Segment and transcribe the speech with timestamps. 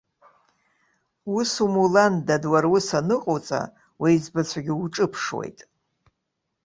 [1.37, 3.61] Ус умулан, дад, уара ус аныҟауҵа,
[4.01, 5.59] уеиҵбацәагьы уҿыԥшуеит.